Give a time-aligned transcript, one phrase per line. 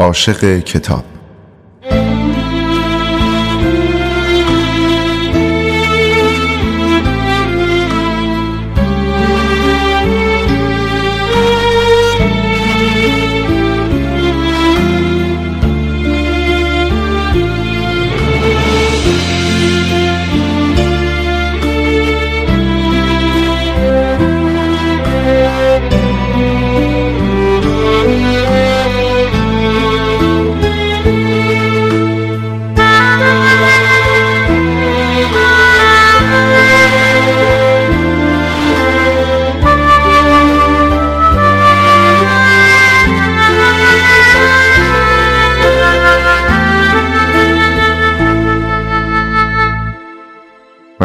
[0.00, 1.15] عاشق کتاب.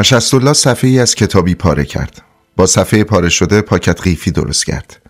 [0.02, 2.22] مشستالله صفحه ای از کتابی پاره کرد.
[2.56, 5.02] با صفحه پاره شده پاکت قیفی درست کرد.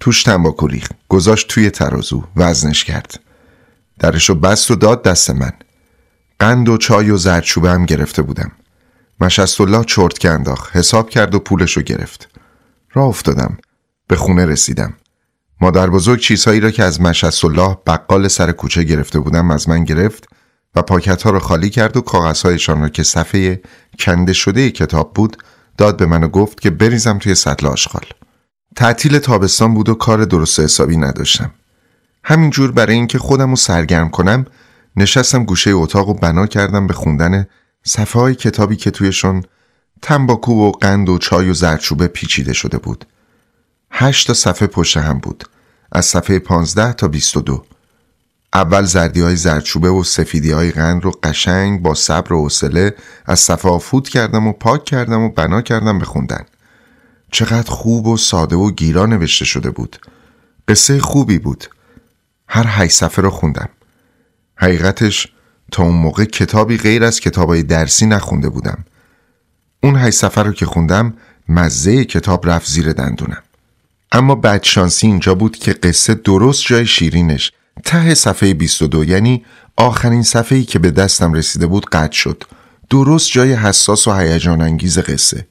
[0.00, 0.92] توش تنباکو ریخت.
[1.08, 3.20] گذاشت توی ترازو وزنش کرد.
[3.98, 5.52] درشو بست و داد دست من.
[6.38, 8.52] قند و چای و زردچوبه هم گرفته بودم.
[9.20, 10.76] مشستالله چرت که انداخت.
[10.76, 12.28] حساب کرد و پولشو گرفت.
[12.92, 13.58] راه افتادم.
[14.06, 14.94] به خونه رسیدم.
[15.60, 20.28] مادر بزرگ چیزهایی را که از مشستالله بقال سر کوچه گرفته بودم از من گرفت.
[20.74, 23.62] و پاکت ها رو خالی کرد و کاغذهایشان را که صفحه
[23.98, 25.36] کنده شده کتاب بود
[25.78, 28.04] داد به من و گفت که بریزم توی سطل آشغال.
[28.76, 31.50] تعطیل تابستان بود و کار درست حسابی نداشتم.
[32.24, 34.44] همینجور برای اینکه خودم رو سرگرم کنم
[34.96, 37.46] نشستم گوشه اتاق و بنا کردم به خوندن
[37.84, 39.42] صفحه های کتابی که تویشون
[40.02, 43.04] تنباکو و قند و چای و زردچوبه پیچیده شده بود.
[43.90, 45.44] هشت تا صفحه پشت هم بود.
[45.92, 47.64] از صفحه پانزده تا بیست و دو.
[48.52, 52.94] اول زردی های زردچوبه و سفیدی های رو قشنگ با صبر و حوصله
[53.26, 56.44] از صفحه فوت کردم و پاک کردم و بنا کردم به خوندن.
[57.30, 59.96] چقدر خوب و ساده و گیرا نوشته شده بود.
[60.68, 61.64] قصه خوبی بود.
[62.48, 63.68] هر هی صفحه رو خوندم.
[64.56, 65.28] حقیقتش
[65.72, 68.84] تا اون موقع کتابی غیر از کتابای درسی نخونده بودم.
[69.82, 71.14] اون هی صفحه رو که خوندم
[71.48, 73.42] مزه کتاب رفت زیر دندونم.
[74.12, 77.52] اما بدشانسی اینجا بود که قصه درست جای شیرینش
[77.84, 79.44] ته صفحه 22 یعنی
[79.76, 82.44] آخرین صفحه‌ای که به دستم رسیده بود قطع شد.
[82.90, 85.46] درست جای حساس و هیجان انگیز قصه.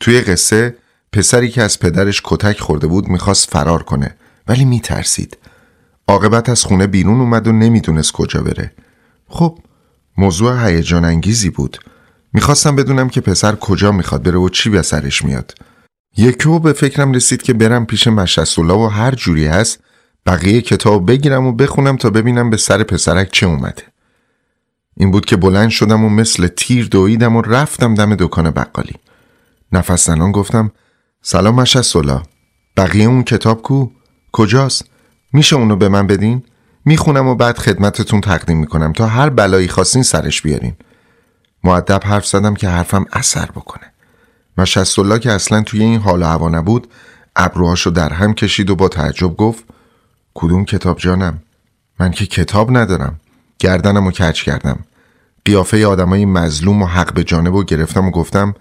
[0.00, 0.76] توی قصه
[1.12, 4.14] پسری که از پدرش کتک خورده بود می‌خواست فرار کنه
[4.48, 5.38] ولی میترسید.
[6.08, 8.72] عاقبت از خونه بیرون اومد و نمی‌دونست کجا بره.
[9.28, 9.58] خب
[10.18, 11.78] موضوع هیجان انگیزی بود.
[12.32, 15.54] می‌خواستم بدونم که پسر کجا می‌خواد بره و چی به سرش میاد.
[16.16, 19.78] یکو به فکرم رسید که برم پیش مشستولا و هر جوری هست
[20.26, 23.82] بقیه کتاب بگیرم و بخونم تا ببینم به سر پسرک چه اومده
[24.96, 28.94] این بود که بلند شدم و مثل تیر دویدم و رفتم دم دکان بقالی
[29.72, 30.72] نفس زنان گفتم
[31.22, 32.22] سلام مشستولا
[32.76, 33.86] بقیه اون کتاب کو؟
[34.32, 34.84] کجاست؟
[35.32, 36.42] میشه اونو به من بدین؟
[36.84, 40.76] می‌خونم و بعد خدمتتون تقدیم می‌کنم تا هر بلایی خواستین سرش بیارین
[41.64, 43.92] معدب حرف زدم که حرفم اثر بکنه
[44.58, 46.88] مشستولا که اصلا توی این حال و هوا نبود
[47.36, 49.64] ابروهاشو در هم کشید و با تعجب گفت
[50.40, 51.42] کدوم کتاب جانم
[51.98, 53.20] من که کتاب ندارم
[53.58, 54.78] گردنم و کچ کردم
[55.44, 58.54] قیافه آدمای مظلوم و حق به جانب و گرفتم و گفتم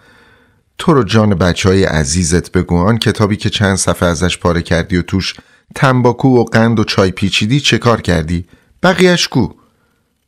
[0.78, 4.98] تو رو جان بچه های عزیزت بگو آن کتابی که چند صفحه ازش پاره کردی
[4.98, 5.36] و توش
[5.76, 8.46] تنباکو و قند و چای پیچیدی چه کار کردی؟
[8.84, 9.48] بقیهش کو؟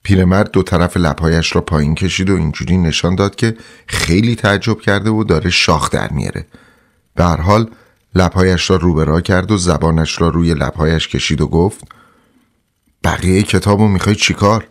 [0.04, 3.58] پیرمرد دو طرف لبهایش را پایین کشید و اینجوری نشان داد که
[3.88, 6.46] خیلی تعجب کرده و داره شاخ در میاره
[7.16, 7.70] به هر حال
[8.16, 11.84] لبهایش را رو کرد و زبانش را روی لبهایش کشید و گفت
[13.04, 14.68] بقیه کتابو می‌خوای چیکار؟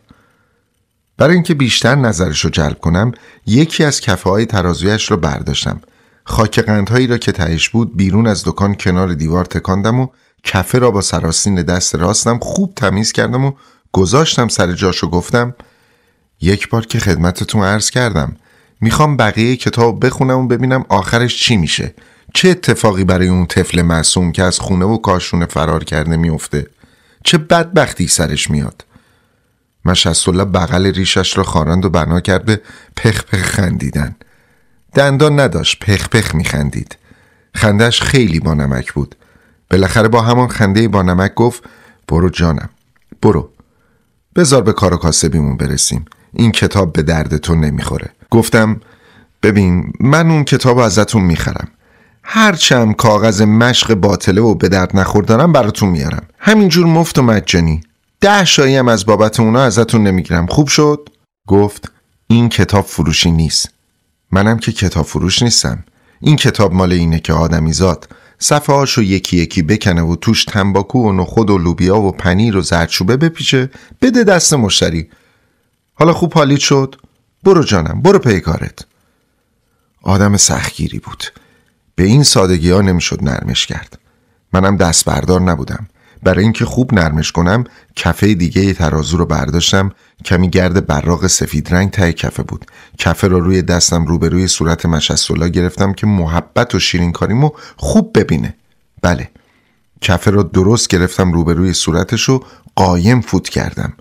[1.17, 3.13] برای اینکه بیشتر نظرش رو جلب کنم
[3.47, 5.81] یکی از کفه های ترازویش را برداشتم
[6.25, 10.07] خاک قندهایی را که تهش بود بیرون از دکان کنار دیوار تکاندم و
[10.45, 13.53] کفه را با سراسین دست راستم خوب تمیز کردم و
[13.93, 15.55] گذاشتم سر جاشو گفتم
[16.41, 18.37] یک بار که خدمتتون عرض کردم
[18.81, 21.95] می‌خوام بقیه کتاب بخونم و ببینم آخرش چی میشه
[22.35, 26.67] چه اتفاقی برای اون طفل معصوم که از خونه و کاشونه فرار کرده میفته
[27.25, 28.85] چه بدبختی سرش میاد؟
[29.85, 32.61] مشستالله بغل ریشش را خاراند و بنا کرده
[32.97, 34.17] پخ پخ خندیدن.
[34.95, 36.97] دندان نداشت پخ پخ میخندید.
[37.55, 39.15] خندش خیلی با نمک بود.
[39.71, 41.63] بالاخره با همان خنده با نمک گفت
[42.09, 42.69] برو جانم
[43.23, 43.51] برو.
[44.37, 46.05] بذار به کار و کاسبیمون برسیم.
[46.33, 48.11] این کتاب به درد تو نمی‌خوره.
[48.31, 48.81] گفتم
[49.43, 51.69] ببین من اون کتاب ازتون می‌خرم.
[52.33, 56.27] هرچم کاغذ مشق باطله و به درد نخوردارم براتون میارم.
[56.39, 57.81] همینجور مفت و مجانی.
[58.21, 60.47] ده شایی هم از بابت اونا ازتون نمی‌گیرم.
[60.47, 61.09] خوب شد؟
[61.49, 61.93] گفت
[62.27, 63.71] این کتاب فروشی نیست.
[64.31, 65.85] منم که کتاب فروش نیستم.
[66.21, 71.13] این کتاب مال اینه که آدمیزاد صفحه هاشو یکی یکی بکنه و توش تنباکو و
[71.13, 73.71] نخود و لوبیا و پنیر و زردچوبه بپیچه
[74.03, 75.11] بده دست مشتری.
[75.95, 76.97] حالا خوب حالیت شد؟
[77.45, 78.85] برو جانم برو پی کارت.
[80.03, 81.25] آدم سختگیری بود.
[82.01, 83.99] به این سادگی ها نمی‌شد نرمش کرد.
[84.53, 85.89] منم دست بردار نبودم.
[86.23, 87.65] برای اینکه خوب نرمش کنم
[87.97, 89.91] کفه دیگه ترازو رو برداشتم.
[90.25, 92.67] کمی گرد براق سفید رنگ ته کفه بود.
[92.99, 98.55] کفه رو روی دستم روبروی صورت مشستولا گرفتم که محبت و شیرین کاریمو خوب ببینه.
[99.03, 99.31] بله
[100.01, 102.45] کفه رو درست گرفتم روبروی صورتش رو
[102.77, 103.93] قایم فوت کردم.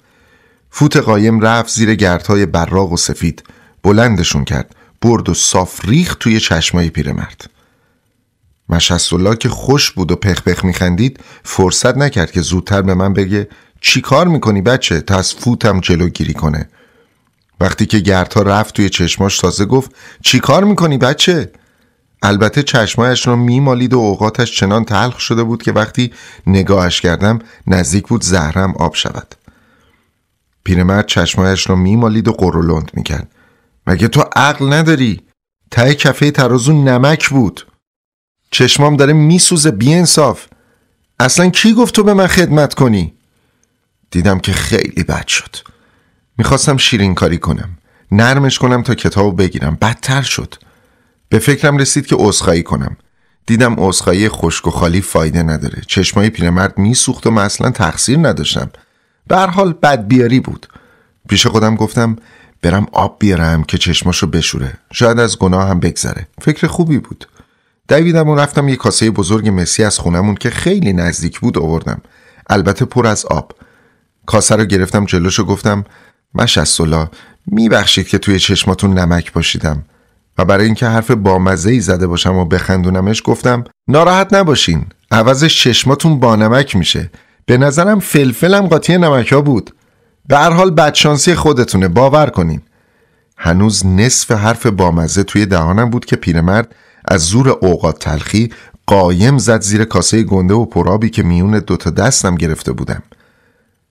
[0.71, 3.43] فوت قایم رفت زیر گردهای براق و سفید.
[3.83, 4.75] بلندشون کرد.
[5.01, 7.58] برد و صاف ریخ توی چشمای پیرمرد.
[8.69, 13.47] مشستالله که خوش بود و پخ پخ میخندید فرصت نکرد که زودتر به من بگه
[13.81, 16.69] چی کار می‌کنی بچه؟ تا از فوتم جلوگیری کنه.
[17.59, 19.91] وقتی که گردها رفت توی چشماش تازه گفت
[20.23, 21.51] چی کار می‌کنی بچه؟
[22.21, 26.13] البته چشمایش رو میمالید و اوقاتش چنان تلخ شده بود که وقتی
[26.47, 29.35] نگاهش کردم نزدیک بود زهرم آب شود.
[30.63, 33.31] پیرمرد چشمایش رو میمالید و قرولند می‌کرد.
[33.87, 35.21] مگه تو عقل نداری؟
[35.71, 37.67] ته کفه ترازو نمک بود.
[38.51, 40.45] چشمام داره میسوزه انصاف
[41.19, 43.13] اصلا کی گفت تو به من خدمت کنی؟
[44.11, 45.55] دیدم که خیلی بد شد.
[46.37, 47.69] می‌خواستم شیرین کاری کنم.
[48.11, 49.77] نرمش کنم تا کتابو بگیرم.
[49.81, 50.55] بدتر شد.
[51.29, 52.97] به فکرم رسید که عذرخواهی کنم.
[53.45, 55.81] دیدم عذرخواهی خشک و خالی فایده نداره.
[55.87, 58.69] چشمای پیرمرد میسوخت و من اصلا تقصیر نداشتم.
[59.27, 60.67] به حال بد بیاری بود.
[61.29, 62.15] پیش خودم گفتم
[62.61, 64.73] برم آب بیارم که چشماشو بشوره.
[64.93, 66.27] شاید از گناه هم بگذره.
[66.41, 67.27] فکر خوبی بود.
[67.89, 72.01] دویدم و رفتم یه کاسه بزرگ مسی از خونمون که خیلی نزدیک بود آوردم.
[72.49, 73.51] البته پر از آب.
[74.25, 75.85] کاسه رو گرفتم جلوش و گفتم
[76.35, 77.07] مشستولا
[77.47, 79.85] میبخشید که توی چشماتون نمک باشیدم
[80.37, 86.19] و برای اینکه حرف بامزه ای زده باشم و بخندونمش گفتم ناراحت نباشین عوضش چشماتون
[86.19, 87.09] با نمک میشه.
[87.45, 89.75] به نظرم فلفلم قاطی نمک ها بود.
[90.27, 92.61] به هر حال بدشانسی خودتونه باور کنین.
[93.37, 96.75] هنوز نصف حرف بامزه توی دهانم بود که پیرمرد
[97.09, 98.49] از زور اوقات تلخی
[98.87, 103.03] قایم زد زیر کاسه گنده و پرابی که میون دوتا دستم گرفته بودم.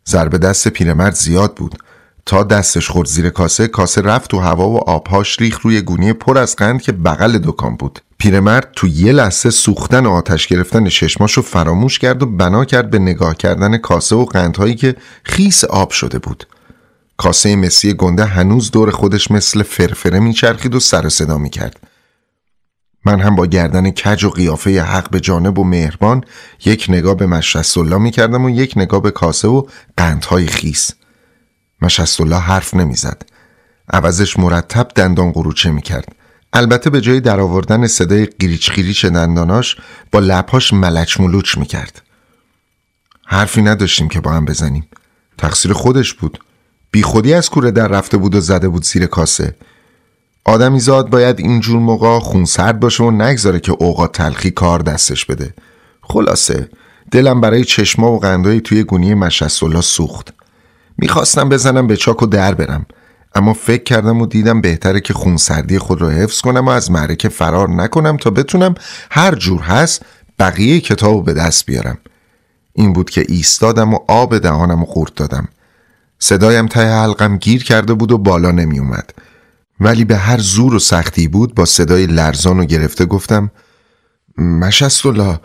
[0.09, 1.79] ضربه دست پیرمرد زیاد بود.
[2.27, 6.39] تا دستش خورد زیر کاسه کاسه رفت تو هوا و آبهاش ریخ روی گونی پر
[6.39, 8.01] از قند که بغل دکان بود.
[8.19, 12.99] پیرمرد تو یه لحظه سوختن و آتش گرفتن چشماشو فراموش کرد و بنا کرد به
[12.99, 16.47] نگاه کردن کاسه و قندهایی که خیس آب شده بود.
[17.17, 21.81] کاسه مسی گنده هنوز دور خودش مثل فرفره میچرخید و سر صدا می‌کرد.
[23.05, 26.25] من هم با گردن کج و قیافه حق به جانب و مهربان
[26.65, 29.63] یک نگاه به مشرستالله می کردم و یک نگاه به کاسه و
[29.97, 30.91] قندهای خیس
[31.83, 33.23] مشرستالله حرف نمی‌زد.
[33.93, 36.15] عوضش مرتب دندان قروچه می کرد.
[36.53, 39.77] البته به جای درآوردن صدای قیریچ قیریچ دنداناش
[40.13, 42.03] با لبهاش ملچ ملوچ می کرد.
[43.27, 44.89] حرفی نداشتیم که با هم بزنیم.
[45.39, 46.39] تقصیر خودش بود.
[46.91, 49.55] بی خودی از کوره در رفته بود و زده بود زیر کاسه
[50.49, 55.55] آدمی زاد باید اینجور موقع خونسرد باشه و نگذاره که اوقات تلخی کار دستش بده.
[56.03, 56.69] خلاصه
[57.11, 60.35] دلم برای چشما و قندایی توی گونی مشستولا سوخت.
[60.99, 62.87] می‌خواستم بزنم به چاک و در برم
[63.35, 67.29] اما فکر کردم و دیدم بهتره که خونسردی خود رو حفظ کنم و از معرکه
[67.29, 68.75] فرار نکنم تا بتونم
[69.11, 70.03] هر جور هست
[70.39, 71.99] بقیه کتاب به دست بیارم.
[72.73, 75.49] این بود که ایستادم و آب دهانم و خورد دادم.
[76.19, 79.13] صدایم ته حلقم گیر کرده بود و بالا نمی اومد
[79.81, 83.51] ولی به هر زور و سختی بود با صدای لرزان و گرفته گفتم
[84.39, 85.41] مشستولا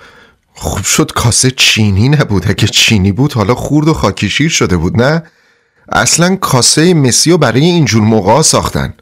[0.53, 5.23] خوب شد کاسه چینی نبود اگه چینی بود حالا خورد و خاکیشیر شده بود نه؟
[5.91, 8.93] اصلا کاسه مسی و برای اینجور موقع ساختن.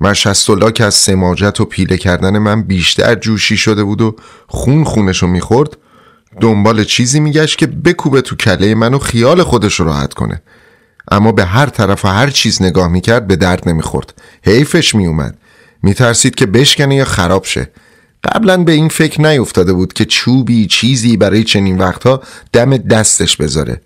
[0.00, 5.26] مشستولا که از سماجت و پیله کردن من بیشتر جوشی شده بود و خون خونشو
[5.26, 5.76] می‌خورد
[6.40, 10.42] دنبال چیزی میگشت که بکوبه تو کله منو خیال خودش راحت کنه.
[11.12, 14.14] اما به هر طرف و هر چیز نگاه می‌کرد به درد نمی‌خورد.
[14.44, 15.38] حیفش میومد
[15.82, 17.70] میترسید که بشکنه یا خراب شه.
[18.24, 23.80] قبلا به این فکر نیفتاده بود که چوبی چیزی برای چنین وقتها دم دستش بذاره.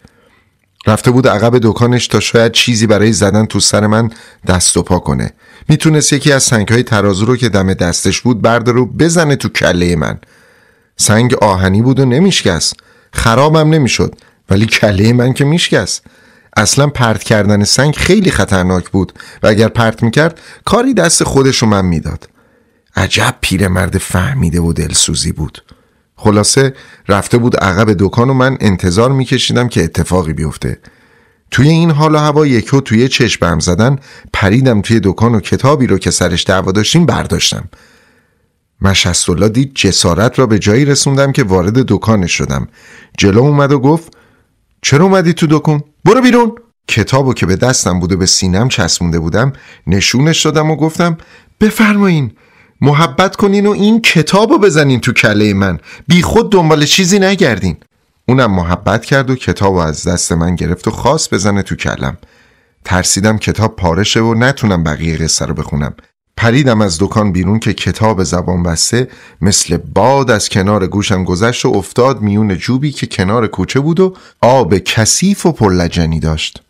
[0.86, 4.10] رفته بود عقب دکانش تا شاید چیزی برای زدن تو سر من
[4.46, 5.32] دست و پا کنه.
[5.68, 9.48] می‌تونست یکی از سنگ های ترازو رو که دم دستش بود برداره و بزنه تو
[9.48, 10.18] کله من.
[10.96, 12.74] سنگ آهنی بود و نمیشکست.
[13.12, 14.14] خرابم نمی‌شد
[14.50, 16.04] ولی کله من که میشکست.
[16.58, 19.12] اصلا پرت کردن سنگ خیلی خطرناک بود
[19.42, 22.28] و اگر پرت می‌کرد کاری دست خودشو من می‌داد.
[22.96, 25.64] عجب پیرمرد فهمیده و دلسوزی بود.
[26.16, 26.74] خلاصه
[27.08, 30.78] رفته بود عقب دکان و من انتظار میکشیدم که اتفاقی بیفته.
[31.50, 33.98] توی این حال و هوا یکو توی چشمم زدن
[34.32, 37.68] پریدم توی دکان و کتابی رو که سرش دعوا داشتیم برداشتم.
[38.80, 42.68] مشستالله دید جسارت را به جایی رسوندم که وارد دکانش شدم.
[43.18, 44.12] جلو اومد و گفت
[44.82, 46.54] چرا اومدی تو دکون؟ برو بیرون.
[46.88, 49.52] کتابو که به دستم بود و به سینم چسبونده بودم
[49.86, 51.18] نشونش دادم و گفتم
[51.60, 52.32] بفرمایین
[52.80, 55.78] محبت کنین و این کتابو بزنین تو کله من.
[56.06, 57.76] بی خود دنبال چیزی نگردین.
[58.28, 62.16] اونم محبت کرد و کتاب از دست من گرفت و خواست بزنه تو کلم.
[62.84, 65.94] ترسیدم کتاب پارشه و نتونم بقیه قصه رو بخونم.
[66.38, 69.08] پریدم از دکان بیرون که کتاب زبان بسته
[69.40, 74.14] مثل باد از کنار گوشم گذشت و افتاد میون جوبی که کنار کوچه بود و
[74.40, 76.62] آب کثیف و پرلجنی داشت.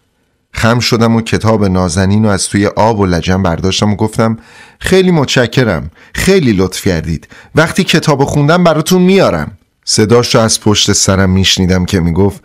[0.52, 4.38] خم شدم و کتاب نازنین و از توی آب و لجن برداشتم و گفتم
[4.78, 7.28] خیلی متشکرم خیلی لطف کردید.
[7.54, 9.58] وقتی کتاب خوندم براتون میارم.
[9.84, 12.44] صداش رو از پشت سرم میشنیدم که می‌گفت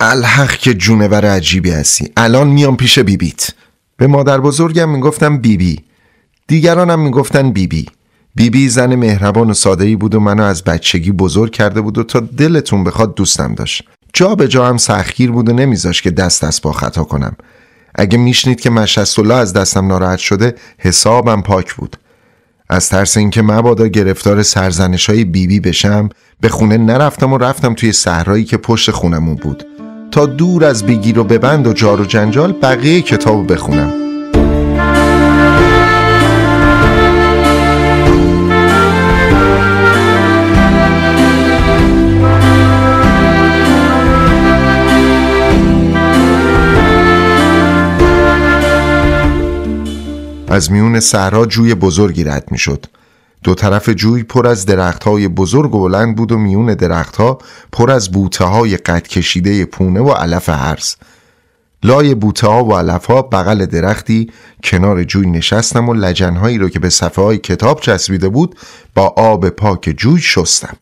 [0.00, 2.12] الحق که جونور عجیبی هستی.
[2.16, 3.50] الان میام پیش بیبیت.
[3.96, 5.84] به مادر بزرگم می‌گفتم بیبی
[6.46, 7.86] دیگرانم می‌گفتن بیبی.
[8.34, 12.20] بیبی زن مهربان و ساده بود و منو از بچگی بزرگ کرده بود و تا
[12.20, 13.82] دلتون بخواد دوستم داشت.
[14.12, 17.36] جا به جا هم سخیر بود و نمیذاش که دست دست با خطا کنم.
[17.94, 21.96] اگه میشنید که مشست الله از دستم ناراحت شده حسابم پاک بود.
[22.68, 26.08] از ترس اینکه مبادا گرفتار سرزنش های بیبی بشم
[26.40, 29.66] به خونه نرفتم و رفتم توی صحرایی که پشت خونمون بود.
[30.10, 34.13] تا دور از بگیر و ببند و جار و جنجال بقیه کتاب بخونم.
[50.54, 52.86] از میون صحرا جوی بزرگی رد می‌شد.
[53.44, 57.38] دو طرف جوی پر از درختهای بزرگ و بلند بود و میون درختها
[57.72, 60.96] پر از بوته های قد کشیده پونه و علف هرز
[61.82, 64.30] لای بوته ها و علف ها بغل درختی
[64.64, 68.58] کنار جوی نشستم و لجنهایی رو که به صفحه های کتاب چسبیده بود
[68.94, 70.76] با آب پاک جوی شستم.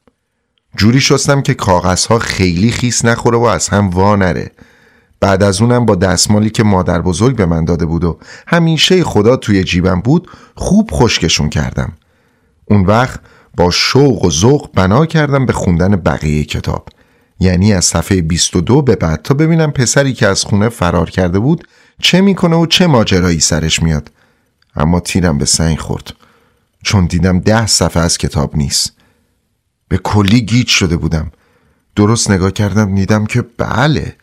[0.77, 4.51] جوری شستم که کاغذها خیلی خیس نخوره و از هم وا نره
[5.23, 9.37] بعد از اونم با دستمالی که مادر بزرگ به من داده بود و همیشه خدا
[9.37, 11.93] توی جیبم بود خوب خشکشون کردم.
[12.65, 13.21] اون وقت
[13.57, 16.89] با شوق و ذوق بنا کردم به خوندن بقیه کتاب.
[17.41, 21.69] یعنی از صفحه 22 به بعد تا ببینم پسری که از خونه فرار کرده بود
[22.01, 24.11] چه می‌کنه و چه ماجرایی سرش میاد.
[24.77, 26.13] اما تیرم به سنگ خورد.
[26.85, 28.93] چون دیدم ده صفحه از کتاب نیست.
[29.89, 31.33] به کلی گیج شده بودم.
[31.97, 34.17] درست نگاه کردم دیدم که بله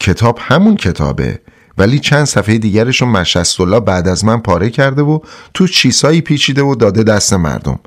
[0.00, 1.40] کتاب همون کتابه.
[1.78, 5.18] ولی چند صفحه دیگرشون مشست الله بعد از من پاره کرده و
[5.54, 7.78] تو چیزهایی پیچیده و داده دست مردم.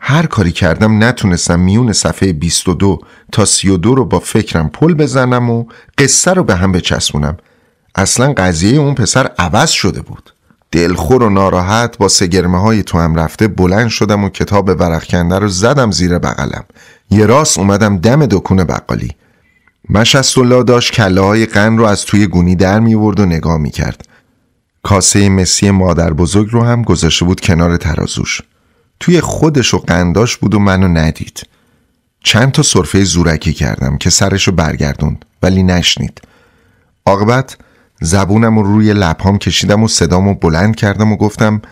[0.00, 2.98] هر کاری کردم نتونستم میون صفحه 22
[3.32, 5.64] تا 32 رو با فکرم پل بزنم و
[5.98, 7.36] قصه رو به هم بچسبونم.
[7.94, 10.34] اصلا قضیه اون پسر عوض شده بود.
[10.72, 15.38] دلخور و ناراحت با سگرمه های تو هم رفته بلند شدم و کتاب ورق کنده
[15.38, 16.64] رو زدم زیر بغلم.
[17.10, 19.16] یه راست اومدم دم دکون بقالی.
[19.94, 24.08] الله داشت کله های قن رو از توی گونی در می و نگاه می کرد.
[24.82, 28.40] کاسه مسی مادر بزرگ رو هم گذاشته بود کنار ترازوش.
[29.00, 31.46] توی خودش و قنداش بود و منو ندید.
[32.24, 36.20] چند تا صرفه زورکی کردم که سرش رو برگردوند ولی نشنید.
[37.06, 37.56] عاقبت
[38.00, 41.62] زبونم رو روی لبهام کشیدم و صدامو بلند کردم و گفتم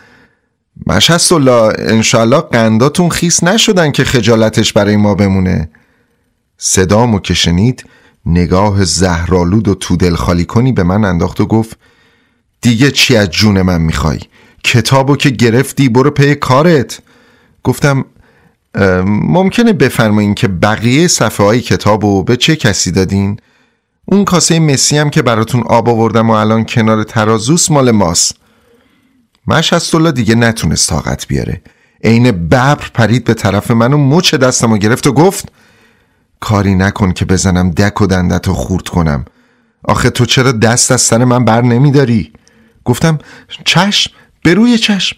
[0.86, 5.68] مشست الله انشالله قنداتون خیس نشدن که خجالتش برای ما بمونه
[6.58, 7.84] صدامو که شنید
[8.28, 11.78] نگاه زهرالود و تو دل خالی کنی به من انداخت و گفت
[12.60, 14.18] دیگه چی از جون من می‌خوای؟
[14.64, 17.00] کتابو که گرفتی برو پی کارت.
[17.64, 18.04] گفتم
[19.06, 23.40] ممکنه بفرمایین که بقیه صفحه های کتابو به چه کسی دادین؟
[24.04, 28.36] اون کاسه مسی هم که براتون آب آوردم و الان کنار ترازوس مال ماست.
[29.94, 31.62] الله دیگه نتونست طاقت بیاره.
[32.04, 35.52] عین ببر پرید به طرف من و مچ دستم و گرفت و گفت
[36.40, 39.24] کاری نکن که بزنم دک و دندت رو خورد کنم.
[39.82, 42.32] آخه تو چرا دست از سر من بر نمیداری؟
[42.84, 43.18] گفتم
[43.64, 44.10] چشم؟
[44.44, 45.16] بروی چشم.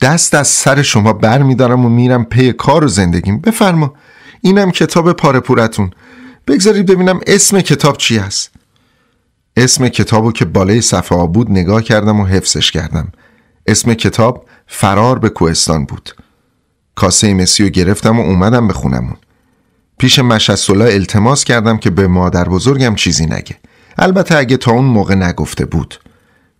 [0.00, 3.40] دست از سر شما بر میدارم و میرم پی کار و زندگیم.
[3.40, 3.94] بفرما.
[4.40, 5.90] اینم کتاب پاره پورتون.
[6.46, 8.50] بگذارید ببینم اسم کتاب چی است
[9.56, 13.12] اسم کتابو که بالای صفحه ها بود نگاه کردم و حفظش کردم.
[13.66, 16.14] اسم کتاب فرار به کوهستان بود.
[16.94, 19.16] کاسه مسی رو گرفتم و اومدم به خونمون.
[20.02, 23.56] پیش مشستولا التماس کردم که به مادر بزرگم چیزی نگه.
[23.98, 26.00] البته اگه تا اون موقع نگفته بود.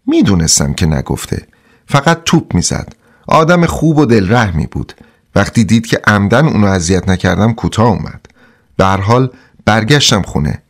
[0.07, 1.47] می‌دونستم که نگفته.
[1.87, 2.93] فقط توپ می‌زد.
[3.27, 4.93] آدم خوب و دلرحمی بود.
[5.35, 8.27] وقتی دید که عمدن اونو اذیت نکردم کوتاه اومد.
[8.77, 9.31] به حال
[9.65, 10.63] برگشتم خونه.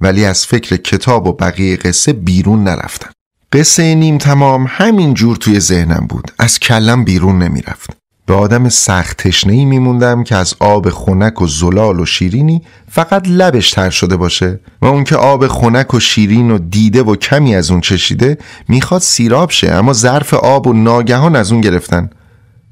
[0.00, 3.10] ولی از فکر کتاب و بقیه قصه بیرون نرفتم.
[3.52, 6.32] قصه نیم تمام همین جور توی ذهنم بود.
[6.38, 8.01] از کلم بیرون نمی‌رفت.
[8.26, 13.70] به آدم سخت تشنهی میموندم که از آب خنک و زلال و شیرینی فقط لبش
[13.70, 17.70] تر شده باشه و اون که آب خنک و شیرین و دیده و کمی از
[17.70, 18.38] اون چشیده
[18.68, 22.10] می‌خواد سیراب شه اما ظرف آب و ناگهان از اون گرفتن.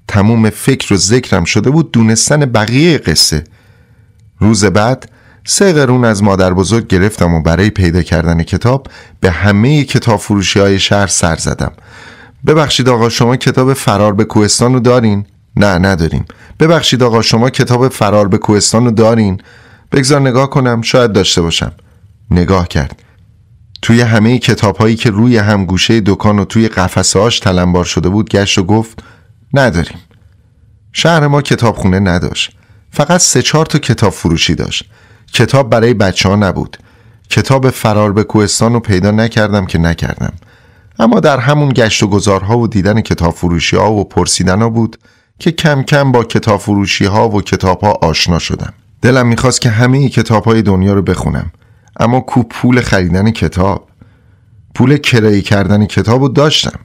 [0.08, 3.44] تموم فکر و ذکرم شده بود دونستن بقیه قصه.
[4.38, 5.10] روز بعد
[5.44, 8.86] سه قرون از مادر بزرگ گرفتم و برای پیدا کردن کتاب
[9.20, 11.72] به همه کتاب فروشی های شهر سر زدم.
[12.46, 15.26] ببخشید آقا شما کتاب فرار به کوهستان رو دارین؟
[15.56, 16.24] نه نداریم.
[16.60, 19.40] ببخشید آقا شما کتاب فرار به کوهستان رو دارین؟
[19.92, 21.72] بگذار نگاه کنم شاید داشته باشم.
[22.30, 23.02] نگاه کرد.
[23.82, 28.08] توی همه کتاب هایی که روی هم گوشه دکان و توی قفسه هاش تلمبار شده
[28.08, 29.02] بود گشت و گفت
[29.54, 29.98] نداریم.
[30.92, 32.56] شهر ما کتابخونه نداشت.
[32.90, 34.84] فقط سه چهار تا کتاب فروشی داشت.
[35.32, 36.76] کتاب برای بچه ها نبود.
[37.30, 40.32] کتاب فرار به کوهستان رو پیدا نکردم که نکردم.
[40.98, 44.98] اما در همون گشت و گذارها و دیدن کتاب فروشی ها و پرسیدن ها بود.
[45.40, 48.72] که کم کم با کتاب فروشی ها و کتاب ها آشنا شدم.
[49.02, 51.50] دلم می‌خواست که همه کتاب های دنیا رو بخونم.
[52.00, 53.88] اما کو پول خریدن کتاب
[54.74, 56.80] پول کرایه کردن کتاب رو داشتم.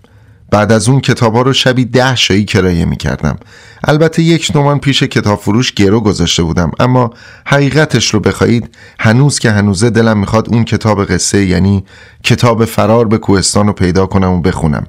[0.51, 3.37] بعد از اون کتاب ها رو شبی ده شایی کرایه می کردم
[3.83, 6.71] البته یک نومان پیش کتاب فروش گرو گذاشته بودم.
[6.79, 7.13] اما
[7.45, 11.85] حقیقتش رو بخواهید هنوز که هنوزه دلم می‌خواد اون کتاب قصه یعنی
[12.23, 14.87] کتاب فرار به کوهستان رو پیدا کنم و بخونم.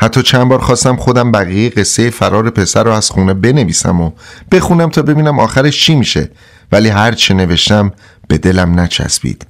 [0.00, 4.10] حتی چند بار خواستم خودم بقیه قصه فرار پسر رو از خونه بنویسم و
[4.52, 6.30] بخونم تا ببینم آخرش چی میشه.
[6.72, 7.92] ولی هر چه نوشتم
[8.28, 9.46] به دلم نچسبید.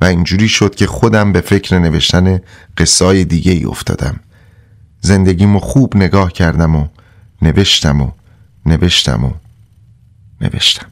[0.00, 2.40] و اینجوری شد که خودم به فکر نوشتن
[2.76, 4.20] قصای دیگه ای افتادم.
[5.00, 6.86] زندگیمو خوب نگاه کردم و
[7.42, 8.10] نوشتم و
[8.66, 9.30] نوشتم و
[10.40, 10.86] نوشتم.